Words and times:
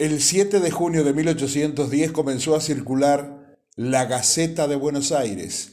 El 0.00 0.22
7 0.22 0.60
de 0.60 0.70
junio 0.70 1.04
de 1.04 1.12
1810 1.12 2.12
comenzó 2.12 2.56
a 2.56 2.62
circular 2.62 3.58
la 3.76 4.06
Gaceta 4.06 4.66
de 4.66 4.74
Buenos 4.74 5.12
Aires, 5.12 5.72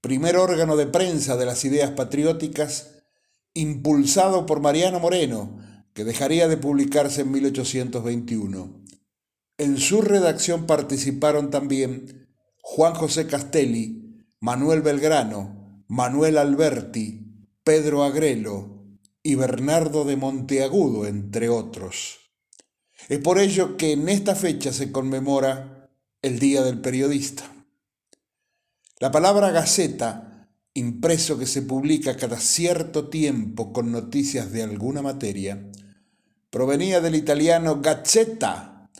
primer 0.00 0.36
órgano 0.36 0.76
de 0.76 0.86
prensa 0.86 1.36
de 1.36 1.44
las 1.44 1.64
ideas 1.64 1.90
patrióticas, 1.90 3.02
impulsado 3.54 4.46
por 4.46 4.60
Mariano 4.60 5.00
Moreno, 5.00 5.58
que 5.92 6.04
dejaría 6.04 6.46
de 6.46 6.56
publicarse 6.56 7.22
en 7.22 7.32
1821. 7.32 8.84
En 9.58 9.78
su 9.78 10.02
redacción 10.02 10.68
participaron 10.68 11.50
también 11.50 12.28
Juan 12.62 12.94
José 12.94 13.26
Castelli, 13.26 14.24
Manuel 14.38 14.82
Belgrano, 14.82 15.82
Manuel 15.88 16.38
Alberti, 16.38 17.48
Pedro 17.64 18.04
Agrelo 18.04 18.84
y 19.20 19.34
Bernardo 19.34 20.04
de 20.04 20.14
Monteagudo, 20.14 21.06
entre 21.06 21.48
otros. 21.48 22.27
Es 23.08 23.18
por 23.20 23.38
ello 23.38 23.78
que 23.78 23.92
en 23.92 24.06
esta 24.10 24.34
fecha 24.34 24.70
se 24.70 24.92
conmemora 24.92 25.88
el 26.20 26.38
Día 26.38 26.62
del 26.62 26.78
Periodista. 26.78 27.50
La 29.00 29.10
palabra 29.10 29.50
gaceta, 29.50 30.50
impreso 30.74 31.38
que 31.38 31.46
se 31.46 31.62
publica 31.62 32.16
cada 32.16 32.38
cierto 32.38 33.08
tiempo 33.08 33.72
con 33.72 33.92
noticias 33.92 34.52
de 34.52 34.62
alguna 34.62 35.00
materia, 35.00 35.70
provenía 36.50 37.00
del 37.00 37.14
italiano 37.14 37.80
gazzetta, 37.80 38.90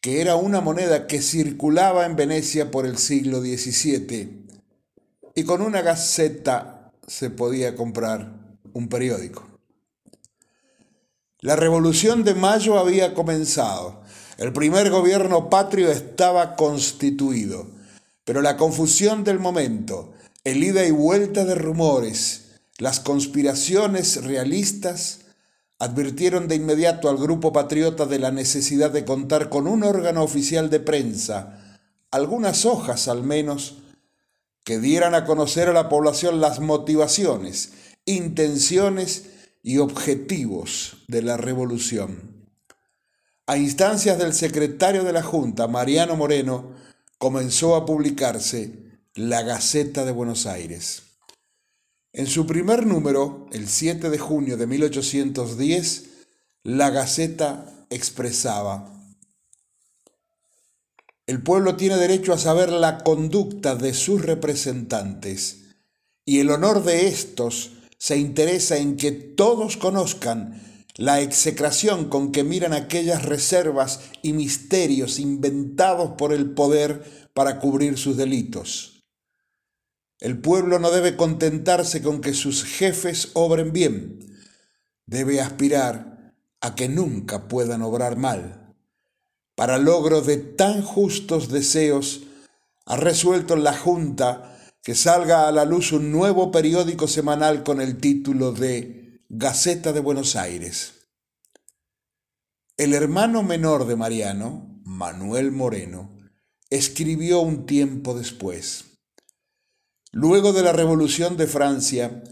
que 0.00 0.20
era 0.20 0.36
una 0.36 0.60
moneda 0.60 1.08
que 1.08 1.20
circulaba 1.20 2.06
en 2.06 2.14
Venecia 2.14 2.70
por 2.70 2.86
el 2.86 2.98
siglo 2.98 3.40
XVII, 3.40 4.46
y 5.34 5.42
con 5.42 5.60
una 5.60 5.82
gaceta 5.82 6.92
se 7.08 7.30
podía 7.30 7.74
comprar 7.74 8.58
un 8.72 8.88
periódico. 8.88 9.55
La 11.40 11.54
revolución 11.54 12.24
de 12.24 12.34
mayo 12.34 12.78
había 12.78 13.12
comenzado. 13.12 14.02
El 14.38 14.52
primer 14.52 14.90
gobierno 14.90 15.50
patrio 15.50 15.90
estaba 15.90 16.56
constituido. 16.56 17.66
Pero 18.24 18.42
la 18.42 18.56
confusión 18.56 19.22
del 19.22 19.38
momento, 19.38 20.12
el 20.44 20.64
ida 20.64 20.84
y 20.84 20.90
vuelta 20.90 21.44
de 21.44 21.54
rumores, 21.54 22.60
las 22.78 23.00
conspiraciones 23.00 24.24
realistas, 24.24 25.20
advirtieron 25.78 26.48
de 26.48 26.56
inmediato 26.56 27.08
al 27.08 27.18
grupo 27.18 27.52
patriota 27.52 28.06
de 28.06 28.18
la 28.18 28.32
necesidad 28.32 28.90
de 28.90 29.04
contar 29.04 29.50
con 29.50 29.66
un 29.66 29.84
órgano 29.84 30.22
oficial 30.22 30.70
de 30.70 30.80
prensa, 30.80 31.80
algunas 32.10 32.64
hojas 32.64 33.08
al 33.08 33.22
menos, 33.22 33.76
que 34.64 34.78
dieran 34.78 35.14
a 35.14 35.26
conocer 35.26 35.68
a 35.68 35.72
la 35.72 35.88
población 35.88 36.40
las 36.40 36.60
motivaciones, 36.60 37.72
intenciones 38.06 39.26
y 39.66 39.78
objetivos 39.78 40.98
de 41.08 41.22
la 41.22 41.36
revolución. 41.36 42.46
A 43.48 43.56
instancias 43.56 44.16
del 44.16 44.32
secretario 44.32 45.02
de 45.02 45.12
la 45.12 45.24
Junta, 45.24 45.66
Mariano 45.66 46.14
Moreno, 46.14 46.76
comenzó 47.18 47.74
a 47.74 47.84
publicarse 47.84 49.00
La 49.16 49.42
Gaceta 49.42 50.04
de 50.04 50.12
Buenos 50.12 50.46
Aires. 50.46 51.02
En 52.12 52.28
su 52.28 52.46
primer 52.46 52.86
número, 52.86 53.48
el 53.50 53.66
7 53.66 54.08
de 54.08 54.18
junio 54.18 54.56
de 54.56 54.68
1810, 54.68 56.10
la 56.62 56.90
Gaceta 56.90 57.86
expresaba, 57.90 58.92
el 61.26 61.42
pueblo 61.42 61.74
tiene 61.74 61.96
derecho 61.96 62.32
a 62.32 62.38
saber 62.38 62.70
la 62.70 62.98
conducta 62.98 63.74
de 63.74 63.94
sus 63.94 64.22
representantes 64.22 65.64
y 66.24 66.38
el 66.38 66.50
honor 66.50 66.84
de 66.84 67.08
estos 67.08 67.75
se 68.06 68.16
interesa 68.18 68.76
en 68.76 68.96
que 68.96 69.10
todos 69.10 69.76
conozcan 69.76 70.62
la 70.94 71.20
execración 71.20 72.08
con 72.08 72.30
que 72.30 72.44
miran 72.44 72.72
aquellas 72.72 73.24
reservas 73.24 73.98
y 74.22 74.32
misterios 74.32 75.18
inventados 75.18 76.12
por 76.16 76.32
el 76.32 76.50
poder 76.50 77.02
para 77.34 77.58
cubrir 77.58 77.98
sus 77.98 78.16
delitos. 78.16 79.02
El 80.20 80.38
pueblo 80.38 80.78
no 80.78 80.92
debe 80.92 81.16
contentarse 81.16 82.00
con 82.00 82.20
que 82.20 82.32
sus 82.32 82.62
jefes 82.62 83.30
obren 83.32 83.72
bien, 83.72 84.20
debe 85.06 85.40
aspirar 85.40 86.32
a 86.60 86.76
que 86.76 86.88
nunca 86.88 87.48
puedan 87.48 87.82
obrar 87.82 88.16
mal. 88.16 88.72
Para 89.56 89.78
logro 89.78 90.20
de 90.20 90.36
tan 90.36 90.80
justos 90.80 91.48
deseos, 91.48 92.22
ha 92.84 92.96
resuelto 92.96 93.56
la 93.56 93.76
Junta 93.76 94.55
que 94.86 94.94
salga 94.94 95.48
a 95.48 95.50
la 95.50 95.64
luz 95.64 95.90
un 95.90 96.12
nuevo 96.12 96.52
periódico 96.52 97.08
semanal 97.08 97.64
con 97.64 97.80
el 97.80 97.96
título 97.96 98.52
de 98.52 99.20
Gaceta 99.28 99.92
de 99.92 99.98
Buenos 99.98 100.36
Aires. 100.36 101.08
El 102.76 102.94
hermano 102.94 103.42
menor 103.42 103.88
de 103.88 103.96
Mariano, 103.96 104.80
Manuel 104.84 105.50
Moreno, 105.50 106.16
escribió 106.70 107.40
un 107.40 107.66
tiempo 107.66 108.16
después. 108.16 108.84
Luego 110.12 110.52
de 110.52 110.62
la 110.62 110.72
Revolución 110.72 111.36
de 111.36 111.48
Francia, 111.48 112.22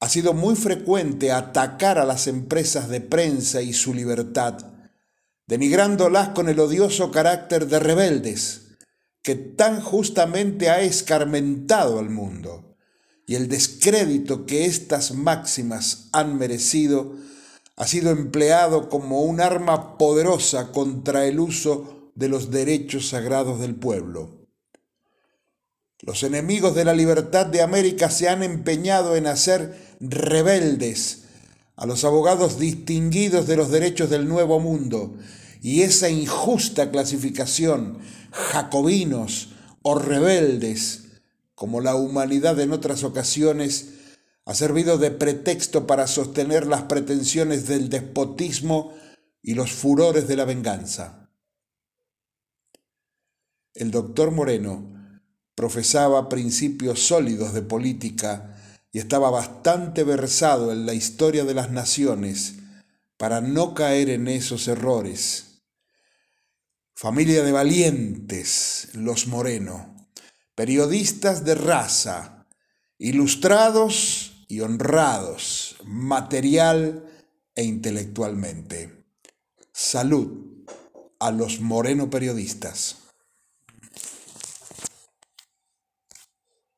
ha 0.00 0.08
sido 0.08 0.32
muy 0.32 0.56
frecuente 0.56 1.32
atacar 1.32 1.98
a 1.98 2.06
las 2.06 2.28
empresas 2.28 2.88
de 2.88 3.02
prensa 3.02 3.60
y 3.60 3.74
su 3.74 3.92
libertad, 3.92 4.72
denigrándolas 5.46 6.30
con 6.30 6.48
el 6.48 6.60
odioso 6.60 7.10
carácter 7.10 7.66
de 7.66 7.78
rebeldes 7.78 8.69
que 9.22 9.34
tan 9.34 9.80
justamente 9.80 10.70
ha 10.70 10.80
escarmentado 10.80 11.98
al 11.98 12.10
mundo 12.10 12.76
y 13.26 13.34
el 13.34 13.48
descrédito 13.48 14.46
que 14.46 14.64
estas 14.64 15.12
máximas 15.12 16.08
han 16.12 16.36
merecido 16.36 17.14
ha 17.76 17.86
sido 17.86 18.10
empleado 18.10 18.88
como 18.88 19.22
un 19.22 19.40
arma 19.40 19.96
poderosa 19.96 20.72
contra 20.72 21.26
el 21.26 21.38
uso 21.40 22.10
de 22.14 22.28
los 22.28 22.50
derechos 22.50 23.08
sagrados 23.08 23.60
del 23.60 23.74
pueblo. 23.74 24.40
Los 26.02 26.22
enemigos 26.22 26.74
de 26.74 26.84
la 26.84 26.92
libertad 26.92 27.46
de 27.46 27.62
América 27.62 28.10
se 28.10 28.28
han 28.28 28.42
empeñado 28.42 29.16
en 29.16 29.26
hacer 29.26 29.96
rebeldes 30.00 31.24
a 31.76 31.86
los 31.86 32.04
abogados 32.04 32.58
distinguidos 32.58 33.46
de 33.46 33.56
los 33.56 33.70
derechos 33.70 34.10
del 34.10 34.28
Nuevo 34.28 34.60
Mundo 34.60 35.14
y 35.60 35.82
esa 35.82 36.08
injusta 36.08 36.90
clasificación, 36.90 37.98
jacobinos 38.32 39.50
o 39.82 39.98
rebeldes, 39.98 41.04
como 41.54 41.80
la 41.80 41.94
humanidad 41.94 42.58
en 42.60 42.72
otras 42.72 43.04
ocasiones, 43.04 43.90
ha 44.46 44.54
servido 44.54 44.96
de 44.96 45.10
pretexto 45.10 45.86
para 45.86 46.06
sostener 46.06 46.66
las 46.66 46.82
pretensiones 46.84 47.66
del 47.66 47.90
despotismo 47.90 48.94
y 49.42 49.54
los 49.54 49.72
furores 49.72 50.26
de 50.26 50.36
la 50.36 50.46
venganza. 50.46 51.30
El 53.74 53.90
doctor 53.90 54.30
Moreno 54.30 55.20
profesaba 55.54 56.28
principios 56.30 57.00
sólidos 57.00 57.52
de 57.52 57.62
política 57.62 58.56
y 58.92 58.98
estaba 58.98 59.30
bastante 59.30 60.04
versado 60.04 60.72
en 60.72 60.86
la 60.86 60.94
historia 60.94 61.44
de 61.44 61.54
las 61.54 61.70
naciones 61.70 62.56
para 63.18 63.42
no 63.42 63.74
caer 63.74 64.08
en 64.08 64.26
esos 64.26 64.66
errores 64.66 65.49
familia 67.00 67.42
de 67.42 67.50
valientes, 67.50 68.88
los 68.92 69.26
Moreno, 69.26 70.06
periodistas 70.54 71.46
de 71.46 71.54
raza, 71.54 72.46
ilustrados 72.98 74.44
y 74.48 74.60
honrados, 74.60 75.78
material 75.82 77.10
e 77.54 77.64
intelectualmente. 77.64 79.06
Salud 79.72 80.66
a 81.18 81.30
los 81.30 81.62
Moreno 81.62 82.10
periodistas. 82.10 82.98